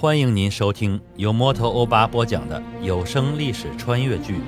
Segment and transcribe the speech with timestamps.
[0.00, 4.36] 欢迎您收听由摩托欧巴播讲的有声历史穿越剧《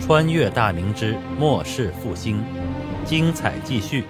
[0.00, 2.38] 穿越大明之末世复兴》，
[3.04, 4.02] 精彩继续。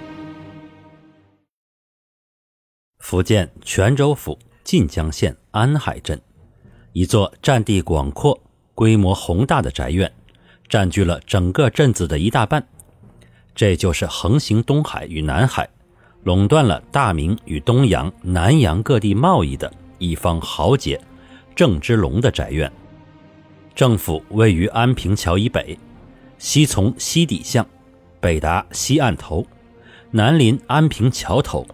[3.00, 6.22] 福建泉州府晋江县安海镇，
[6.92, 8.40] 一座占地广阔、
[8.76, 10.08] 规模宏大的宅院，
[10.68, 12.64] 占据了整个镇子的一大半。
[13.52, 15.68] 这就是横行东海与南海，
[16.22, 19.68] 垄断了大明与东洋、南洋各地贸易的。
[19.98, 21.00] 一方豪杰
[21.54, 22.70] 郑芝龙的宅院，
[23.74, 25.78] 政府位于安平桥以北，
[26.38, 27.66] 西从西底巷，
[28.20, 29.46] 北达西岸头，
[30.10, 31.66] 南临安平桥头，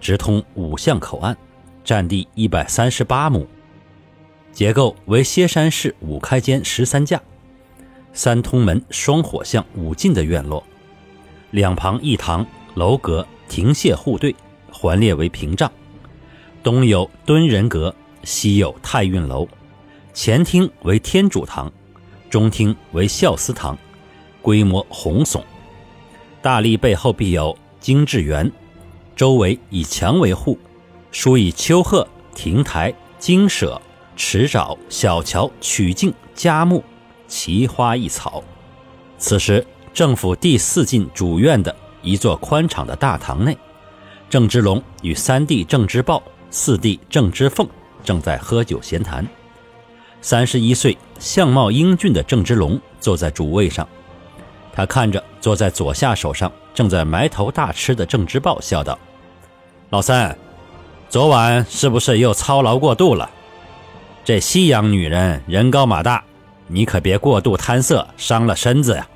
[0.00, 1.36] 直通五巷口岸，
[1.84, 3.46] 占地一百三十八亩，
[4.50, 7.20] 结构为歇山式五开间十三架，
[8.12, 10.64] 三通门双火巷五进的院落，
[11.50, 14.34] 两旁一堂楼阁亭榭互对，
[14.72, 15.70] 环列为屏障。
[16.62, 19.46] 东有敦仁阁，西有太运楼，
[20.12, 21.72] 前厅为天主堂，
[22.28, 23.78] 中厅为孝思堂，
[24.42, 25.42] 规模宏耸。
[26.42, 28.50] 大立背后必有精致园，
[29.16, 30.58] 周围以墙为护，
[31.10, 33.80] 书以丘壑、亭台、精舍、
[34.16, 36.82] 池沼、小桥、曲径、佳木，
[37.26, 38.42] 奇花异草。
[39.16, 43.56] 此时，政府第四进主院的一座宽敞的大堂内，
[44.28, 46.22] 郑芝龙与三弟郑芝豹。
[46.50, 47.68] 四弟郑芝凤
[48.02, 49.26] 正在喝酒闲谈。
[50.20, 53.86] 三十一岁、相貌英俊的郑芝龙坐在主位上，
[54.72, 58.98] 他看着坐在左下手上正在埋头大吃的郑芝豹，笑道
[59.90, 60.36] ：“老三，
[61.08, 63.30] 昨晚是不是又操劳过度了？
[64.24, 66.24] 这西洋女人人高马大，
[66.66, 69.06] 你可别过度贪色，伤了身子呀。”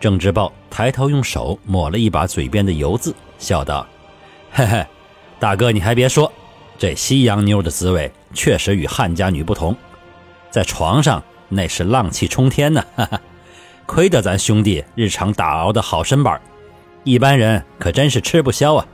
[0.00, 3.86] 郑芝豹抬头用手抹了一把嘴边的油渍，笑道
[4.50, 4.84] ：“嘿嘿。”
[5.38, 6.32] 大哥，你还别说，
[6.78, 9.76] 这西洋妞的滋味确实与汉家女不同，
[10.50, 12.84] 在床上那是浪气冲天呢。
[12.96, 13.20] 哈哈，
[13.84, 16.40] 亏得咱兄弟日常打熬的好身板，
[17.04, 18.86] 一般人可真是吃不消啊。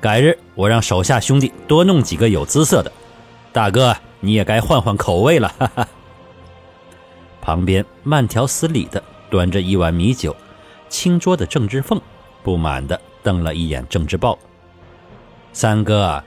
[0.00, 2.90] 改日我让手下兄弟多弄几个有姿色的，
[3.52, 5.48] 大哥你也该换换口味了。
[5.58, 5.88] 哈哈。
[7.40, 10.34] 旁边慢条斯理的端着一碗米酒，
[10.88, 12.00] 清桌的郑芝凤
[12.42, 14.36] 不满的瞪了一眼郑芝豹。
[15.52, 16.22] 三哥，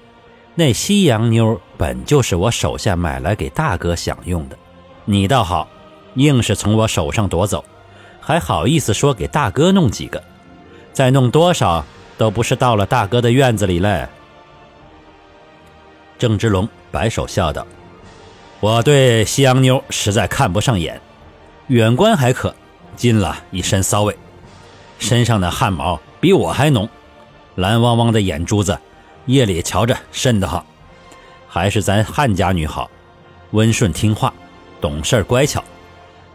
[0.54, 4.58] 那西洋妞本就是我手下买来给大哥享用的，
[5.04, 5.68] 你倒好，
[6.14, 7.66] 硬是从我手上夺走，
[8.22, 10.24] 还好意思说给大哥弄几个，
[10.94, 11.84] 再弄多少
[12.18, 14.08] 都不是到了大哥的院子里嘞。
[16.18, 17.66] 郑芝龙摆手笑道
[18.62, 21.02] ：“我对西洋妞实在看不上眼，
[21.68, 22.54] 远观还可，
[22.96, 24.16] 近了一身骚味，
[25.00, 26.88] 身上的汗毛比我还浓，
[27.56, 28.80] 蓝汪汪的眼珠子。”
[29.26, 30.64] 夜里瞧着瘆得慌，
[31.48, 32.90] 还是咱汉家女好，
[33.52, 34.34] 温顺听话，
[34.80, 35.64] 懂事乖巧。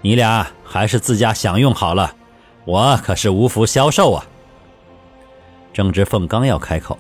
[0.03, 2.15] 你俩还是自家享用好了，
[2.65, 4.25] 我可是无福消受啊。
[5.73, 6.99] 郑芝凤刚要开口，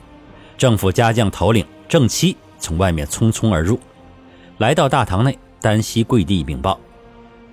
[0.56, 3.80] 政府家将头领郑七从外面匆匆而入，
[4.58, 6.78] 来到大堂内，单膝跪地禀报：“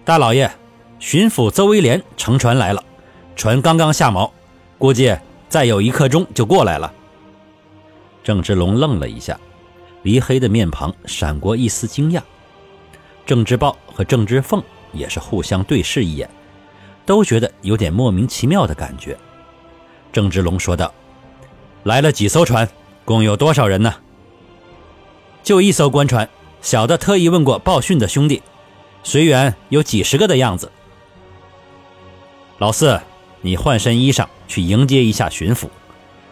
[0.05, 0.51] 大老爷，
[0.99, 2.83] 巡抚邹威廉乘船来了，
[3.35, 4.29] 船刚刚下锚，
[4.77, 5.17] 估计
[5.49, 6.93] 再有一刻钟就过来了。”
[8.27, 9.39] 郑芝龙愣了一下，
[10.03, 12.21] 黎黑的面庞闪过一丝惊讶。
[13.25, 14.61] 郑芝豹和郑芝凤
[14.91, 16.29] 也是互相对视一眼，
[17.05, 19.17] 都觉得有点莫名其妙的感觉。
[20.11, 20.93] 郑芝龙说道
[21.85, 22.67] ：“来了几艘船，
[23.05, 23.95] 共有多少人呢
[25.41, 26.27] ？”“就一艘官船，
[26.61, 28.43] 小的特意问过报讯的兄弟，
[29.03, 30.69] 随员有几十个的样子。
[32.59, 32.99] ”“老四，
[33.39, 35.69] 你换身衣裳去迎接一下巡抚。”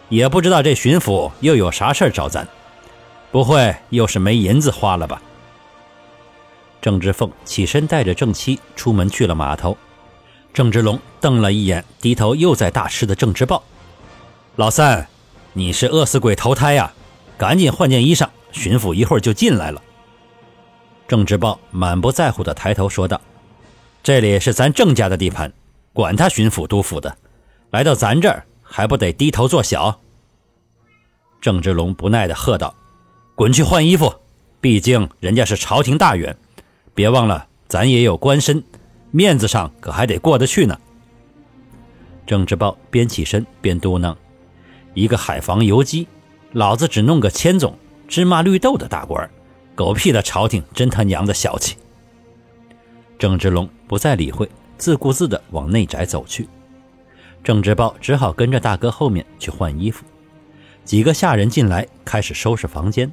[0.08, 2.46] 也不知道这巡抚又有啥事找咱，
[3.32, 5.20] 不会又是没银子花了吧？
[6.80, 9.76] 郑芝凤起身带着郑七出门去了码头。
[10.54, 13.62] 郑芝龙瞪了一眼低头又在大吃的郑芝豹
[14.56, 15.06] ：“老三，
[15.52, 16.92] 你是饿死鬼投胎呀？
[17.36, 19.82] 赶紧换件衣裳，巡抚一会儿就进来了。”
[21.08, 23.20] 郑芝豹满不在乎的抬头说道
[24.02, 25.52] ：“这里是咱郑家的地盘，
[25.92, 27.16] 管他巡抚督府的，
[27.70, 30.00] 来到咱这儿。”还不得低头做小？
[31.40, 32.74] 郑芝龙不耐地喝道
[33.36, 34.12] ：“滚去换衣服！
[34.60, 36.36] 毕竟人家是朝廷大员，
[36.94, 38.64] 别忘了咱也有官身，
[39.12, 40.76] 面子上可还得过得去呢。”
[42.26, 44.16] 郑芝豹边起身边嘟囔
[44.94, 46.08] ：“一个海防游击，
[46.52, 47.78] 老子只弄个千总、
[48.08, 49.30] 芝麻绿豆的大官，
[49.76, 51.76] 狗屁的朝廷真他娘的小气！”
[53.16, 56.48] 郑芝龙不再理会，自顾自地往内宅走去。
[57.46, 60.04] 郑芝豹只好跟着大哥后面去换衣服。
[60.84, 63.08] 几个下人进来，开始收拾房间。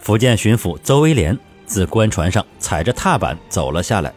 [0.00, 4.12] 福建巡抚邹威廉自官船上踩着踏板走了下来，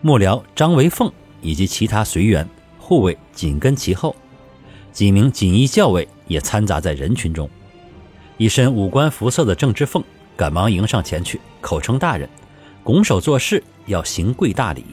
[0.00, 4.14] 幕僚张维凤以及其他随员护卫紧跟其后，
[4.92, 7.50] 几名锦衣校尉也掺杂在人群中。
[8.36, 10.00] 一身武官服色的郑芝凤
[10.36, 12.28] 赶忙迎上前去，口称大人，
[12.84, 14.84] 拱手作势要行跪大礼。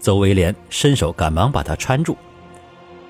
[0.00, 2.16] 邹威廉伸手赶忙把他搀住。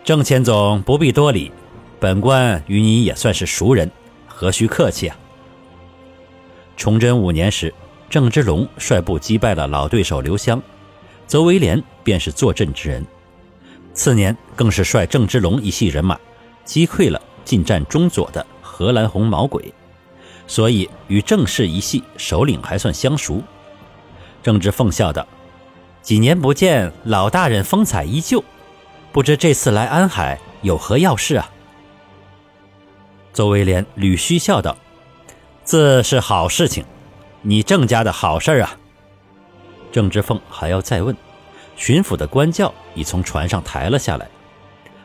[0.04, 1.52] 郑千总不必多礼，
[2.00, 3.90] 本官与你也算是熟人，
[4.26, 5.16] 何须客气啊？
[6.76, 7.74] 崇祯五年时，
[8.08, 10.62] 郑芝龙率部击败了老对手刘湘，
[11.26, 13.04] 邹威廉便是坐镇之人。
[13.92, 16.18] 次年，更是率郑芝龙一系人马
[16.64, 19.74] 击溃了进占中左的荷兰红毛鬼，
[20.46, 23.42] 所以与郑氏一系首领还算相熟。
[24.42, 25.26] 郑芝凤笑道
[26.08, 28.42] ：“几年不见，老大人风采依旧。”
[29.12, 31.50] 不知这次来安海有何要事啊？
[33.34, 34.74] 邹威廉捋须笑道
[35.64, 36.82] ：“自是好事情，
[37.42, 38.74] 你郑家的好事啊。”
[39.92, 41.14] 郑芝凤还要再问，
[41.76, 44.26] 巡抚的官轿已从船上抬了下来。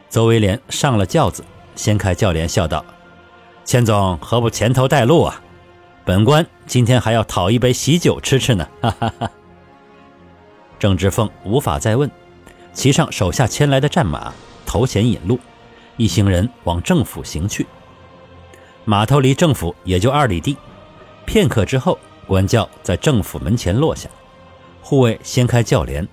[0.09, 1.43] 邹威廉上了轿子，
[1.75, 2.85] 掀开轿帘，笑道
[3.65, 5.41] ：“千总何不前头带路啊？
[6.05, 9.29] 本官今天还要讨一杯喜酒吃吃呢。”哈哈哈。
[10.83, 12.11] 郑芝凤无法再问。
[12.73, 14.33] 骑上手下牵来的战马，
[14.65, 15.39] 头前引路，
[15.95, 17.65] 一行人往政府行去。
[18.83, 20.57] 码头离政府也就二里地。
[21.25, 21.97] 片刻之后，
[22.27, 24.09] 官轿在政府门前落下，
[24.81, 26.05] 护卫掀开轿帘，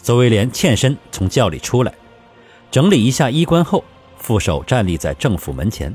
[0.00, 1.92] 邹威廉欠身从轿里出来，
[2.70, 3.84] 整理一下衣冠后，
[4.16, 5.94] 负手站立在政府门前。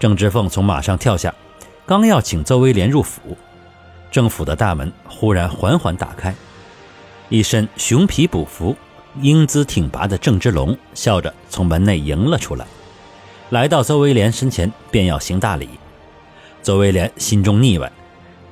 [0.00, 1.32] 郑芝凤从马上跳下，
[1.86, 3.36] 刚要请邹威廉入府，
[4.10, 6.34] 政府的大门忽然缓缓打开，
[7.32, 8.76] 一身熊皮补服。
[9.22, 12.66] 英姿挺拔的郑芝龙笑着从门内迎了出来，
[13.48, 15.68] 来到邹威廉身前，便要行大礼。
[16.62, 17.90] 邹威廉心中腻歪，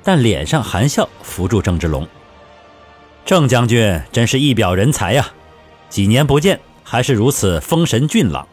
[0.03, 2.09] 但脸上含笑扶住郑芝龙。
[3.27, 5.29] 郑将军真是一表人才呀！
[5.91, 8.49] 几年不见，还是如此风神俊朗，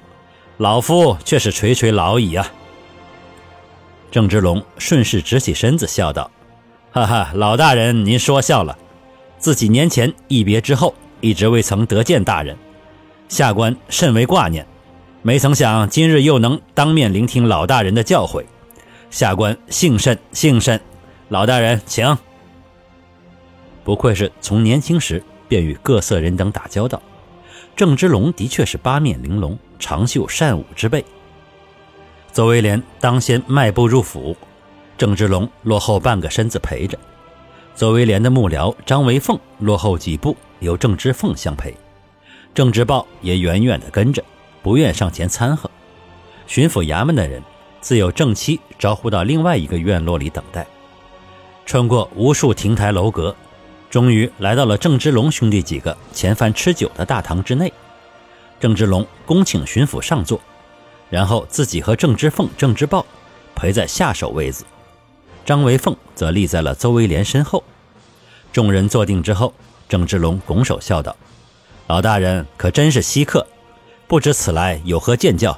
[0.57, 2.51] 老夫却是垂垂老矣啊！
[4.12, 6.29] 郑芝龙顺势直起身子，笑道
[6.91, 8.77] ：“哈哈，老大人您说笑了。
[9.38, 12.56] 自几年前一别之后。”一直未曾得见大人，
[13.28, 14.63] 下官甚为挂念。
[15.24, 18.45] 没曾想今日又能当面聆听老大人的教诲，
[19.10, 20.80] 下官幸甚幸甚。
[21.30, 22.16] 老大人，请。
[23.84, 27.01] 不愧是从年轻时便与各色人等打交道，
[27.75, 31.04] 郑芝龙的确是八面玲珑、长袖善舞之辈。
[32.31, 34.38] 邹威廉当先迈步入府，
[35.00, 36.95] 郑芝龙落后半个身子陪着。
[37.77, 40.35] 邹威廉的幕僚张维凤落后几步。
[40.59, 41.77] 由郑芝凤相陪，
[42.51, 44.24] 郑芝豹也远远地跟着，
[44.63, 45.69] 不愿上前掺和。
[46.47, 47.39] 巡抚衙门的人
[47.79, 50.65] 自有正妻招呼到另外一个院落里等待。
[51.68, 53.35] 穿过无数亭台楼阁，
[53.91, 57.71] 终于来到了郑芝龙兄弟几个前饭吃酒的大堂之内。
[58.59, 60.41] 郑芝龙恭请巡抚上座，
[61.12, 63.06] 然后自己和郑芝凤、郑芝豹
[63.53, 64.65] 陪在下手位子，
[65.47, 67.63] 张维凤则立在了邹威廉身后。
[68.51, 69.51] 众人坐定之后。
[69.89, 71.15] 郑芝龙拱手笑道
[71.88, 73.47] ：“老大人可真是稀客，
[74.05, 75.57] 不知此来有何见教？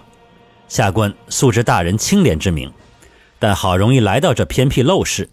[0.68, 2.72] 下官素知大人清廉之名，
[3.40, 5.28] 但好容易来到这偏僻陋室，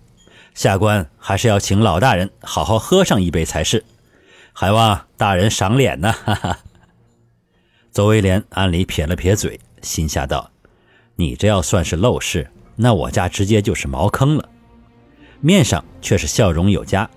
[0.54, 3.84] 下官还是要请老大人好好喝上一杯才是，
[4.54, 6.58] 还望大人赏脸呢。”哈哈。
[7.92, 10.50] 邹威廉暗里撇了撇嘴，心下道
[11.16, 14.48] ：“你这要算是陋室，那我家直接就是茅坑了。”
[15.40, 17.08] 面上却是笑容有加。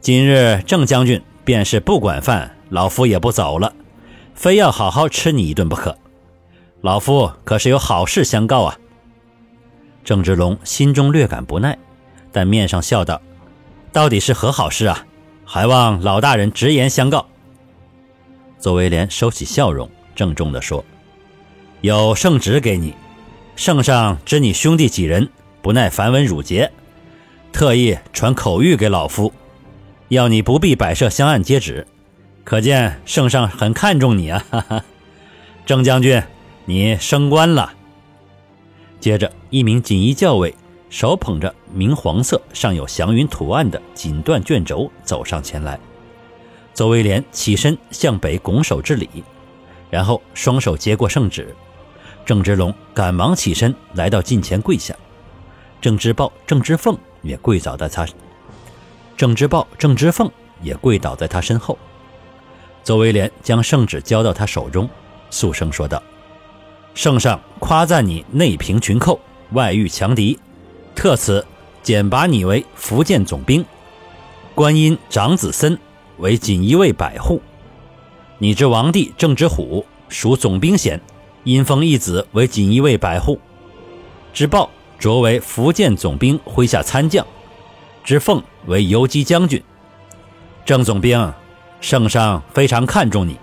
[0.00, 3.72] 今日郑将军便是不管饭，老夫也不走了，
[4.34, 5.96] 非要好好吃你一顿不可。
[6.80, 8.76] 老夫可是有好事相告啊！
[10.02, 11.78] 郑芝龙心中略感不耐，
[12.32, 13.22] 但面上笑道
[13.92, 15.06] ：“到底是何好事啊？
[15.44, 17.24] 还望老大人直言相告。”
[18.58, 20.84] 左威廉收起笑容，郑重地说
[21.82, 22.94] ：“有圣旨给你，
[23.56, 25.28] 圣上知你兄弟几人
[25.60, 26.70] 不耐繁文缛节，
[27.52, 29.32] 特意传口谕给老夫。”
[30.08, 31.86] 要你不必摆设香案接旨，
[32.44, 34.44] 可见圣上很看重你啊！
[34.50, 34.84] 哈哈，
[35.64, 36.22] 郑将军，
[36.66, 37.72] 你升官了。
[39.00, 40.54] 接着，一名锦衣校尉
[40.90, 45.80] 手捧着明黄色、上有祥云图案的锦缎卷轴走上前来。
[46.74, 49.08] 邹威廉起身向北拱手致礼，
[49.88, 51.56] 然后双手接过圣旨。
[52.24, 54.94] 郑芝龙赶忙起身来到近前跪下，
[55.80, 58.06] 郑芝豹、郑芝凤也跪倒在他。
[59.16, 60.30] 郑芝豹、郑芝凤
[60.62, 61.76] 也跪倒在他身后。
[62.84, 64.88] 邹威廉将圣旨交到他手中，
[65.30, 66.02] 肃声说道
[66.94, 69.20] ：“圣上夸赞你内平群寇，
[69.52, 70.38] 外御强敌，
[70.94, 71.44] 特此
[71.82, 73.64] 简拔你为福建总兵。
[74.54, 75.78] 观音长子森
[76.18, 77.40] 为锦衣卫百户。
[78.38, 81.00] 你之王弟郑之虎属总兵衔，
[81.44, 83.38] 因封一子为锦衣卫百户。
[84.32, 87.26] 之豹擢为福建总兵麾下参将，
[88.04, 89.62] 之凤为游击将军。
[90.64, 91.32] 郑总兵，
[91.80, 93.38] 圣上非常看重你，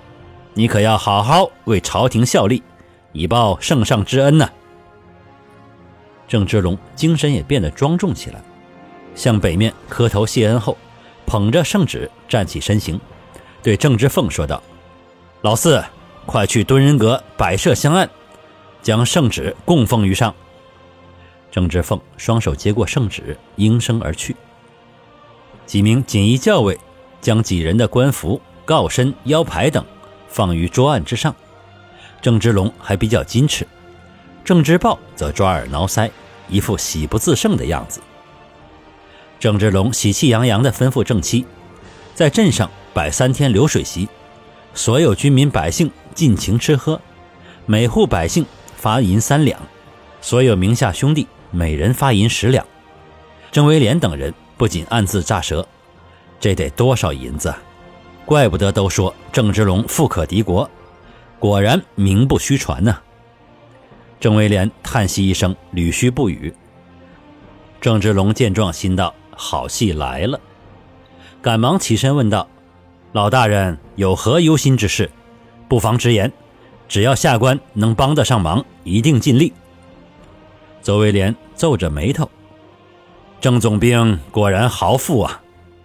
[0.53, 2.63] 你可要好好为朝廷效力，
[3.11, 4.49] 以报圣上之恩呐。
[6.27, 8.41] 郑芝龙精神也变得庄重起来，
[9.15, 10.77] 向北面磕头谢恩后。
[11.25, 12.99] 捧着圣旨站起身形，
[13.61, 14.63] 对郑芝凤说道
[15.43, 15.83] ：“老四，
[16.29, 18.07] 快去敦仁阁摆设香案，
[18.83, 20.35] 将圣旨供奉于上。”
[21.49, 24.35] 郑芝凤双手接过圣旨，应声而去。
[25.65, 26.77] 几名锦衣校尉
[27.19, 29.83] 将几人的官服、告身、腰牌等
[30.27, 31.35] 放于桌案之上。
[32.21, 33.67] 郑芝龙还比较矜持，
[34.45, 36.11] 郑芝豹则抓耳挠腮，
[36.47, 38.01] 一副喜不自胜的样子。
[39.39, 41.43] 郑芝龙喜气洋洋地吩咐郑妻，
[42.13, 44.07] 在镇上摆三天流水席，
[44.75, 46.99] 所有军民百姓尽情吃喝，
[47.65, 48.45] 每户百姓
[48.75, 49.57] 发银三两，
[50.19, 52.65] 所有名下兄弟每人发银十两。
[53.53, 55.65] 郑威廉等人不仅暗自咂舌，
[56.37, 57.55] 这得多少银子？
[58.25, 60.69] 怪不得都说郑芝龙富可敌国，
[61.39, 62.97] 果然名不虚传呢。
[64.19, 66.53] 郑威廉叹息一声，屡须不语。
[67.79, 69.15] 郑芝龙见状，心道。
[69.37, 70.37] 好戏来了，
[71.41, 72.45] 赶忙起身问道
[73.13, 75.09] ：“老大人有何忧心之事？
[75.69, 76.33] 不妨直言，
[76.89, 79.53] 只要下官能帮得上忙，一定尽力。”
[80.83, 82.29] 邹威廉皱着眉头
[83.39, 85.41] ：“郑总兵果然豪富啊，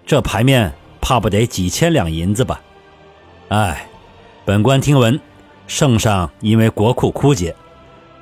[0.07, 2.61] 这牌面怕不得几千两银子吧
[3.51, 3.89] ？”“哎，
[4.45, 5.21] 本官听闻，
[5.67, 7.55] 圣上因为国库枯竭，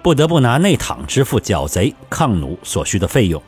[0.03, 3.41] 不得不拿内帑支付剿贼抗奴所需的费用。”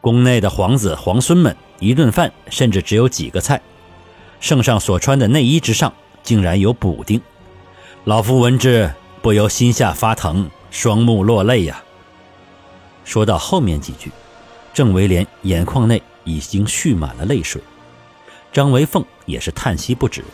[0.00, 3.60] 宫内的皇子皇孙们一顿饭甚至只有几个菜，
[4.38, 5.92] 圣上所穿的内衣之上
[6.26, 7.22] 竟然有补丁，
[8.02, 8.92] 老夫闻之
[9.22, 11.84] 不由心下发疼，双目落泪呀。
[13.04, 14.10] 说到后面几句，
[14.74, 17.62] 郑维廉眼眶内已经蓄满了泪水，
[18.52, 20.24] 张维凤也是叹息不止，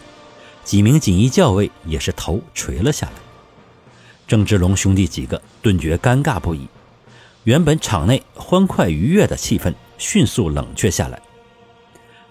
[0.64, 3.12] 几名锦衣校尉也是头垂了下来，
[4.26, 6.66] 郑芝龙兄弟几个顿觉尴尬不已。
[7.44, 11.20] 原本场内欢快愉悦的气氛迅速冷却下来。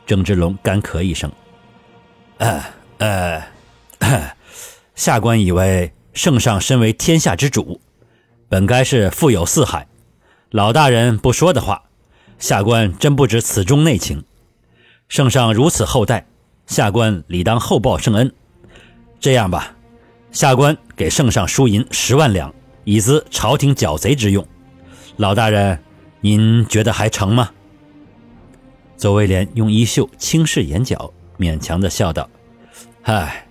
[0.07, 1.31] 郑芝龙干咳一声
[2.39, 2.63] ：“呃
[2.97, 3.43] 呃，
[4.95, 7.79] 下官以为圣上身为天下之主，
[8.49, 9.87] 本该是富有四海。
[10.49, 11.83] 老大人不说的话，
[12.37, 14.23] 下官真不知此中内情。
[15.07, 16.25] 圣上如此厚待，
[16.65, 18.33] 下官理当厚报圣恩。
[19.19, 19.75] 这样吧，
[20.31, 22.53] 下官给圣上输银十万两，
[22.83, 24.45] 以资朝廷剿贼之用。”
[25.17, 25.81] 老大人，
[26.21, 27.51] 您觉得还成吗？
[28.97, 32.29] 邹威廉用衣袖轻拭眼角，勉强的笑道
[33.01, 33.47] ：“嗨，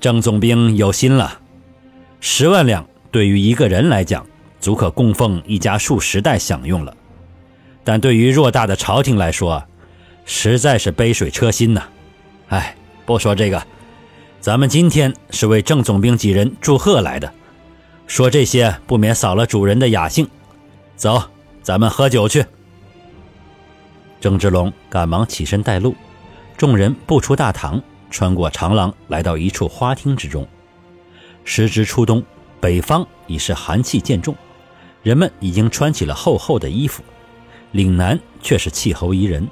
[0.00, 1.38] 郑总兵有心了。
[2.20, 4.26] 十万两对于一个人来讲，
[4.58, 6.96] 足可供奉一家数十代享用了。
[7.84, 9.62] 但对于偌大的朝廷来说，
[10.24, 11.82] 实在是杯水车薪呐。
[12.48, 13.62] 哎，不说这个，
[14.40, 17.30] 咱们今天是为郑总兵几人祝贺来的，
[18.06, 20.26] 说这些不免扫了主人的雅兴。”
[20.96, 21.22] 走，
[21.62, 22.44] 咱们喝酒去。
[24.18, 25.94] 郑芝龙赶忙起身带路，
[26.56, 30.46] 众人步出大堂，穿过长廊，来到一处花厅之中。
[31.44, 32.22] 时值初冬，
[32.60, 34.36] 北方已是寒气渐重，
[35.02, 37.02] 人们已经穿起了厚厚的衣服，
[37.72, 39.48] 岭南却是气候宜人。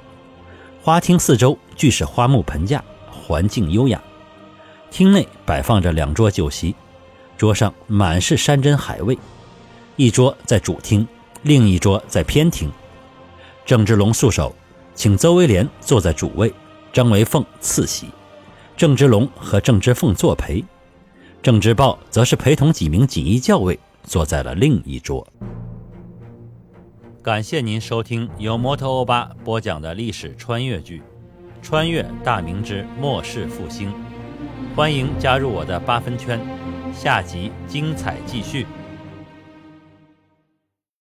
[0.83, 4.01] 花厅四周俱是花木盆架，环境优雅。
[4.91, 6.75] 厅内摆放着两桌酒席，
[7.37, 9.17] 桌上满是山珍海味。
[9.95, 11.07] 一桌在主厅。
[11.43, 12.69] 另一桌在偏厅，
[13.65, 14.53] 郑芝龙素手
[14.93, 16.53] 请邹威廉坐在主位，
[16.91, 18.07] 张维凤次席，
[18.79, 20.63] 郑芝龙和郑芝凤作陪，
[21.41, 25.27] 郑芝豹则是陪同几名锦衣校尉坐在了另一桌。
[27.21, 30.99] 感谢您收听由摩托欧巴播讲的历史穿越剧
[31.61, 33.89] 《穿越大明之末世复兴》，
[34.77, 36.39] 欢迎加入我的八分圈，
[36.93, 38.65] 下集精彩继续。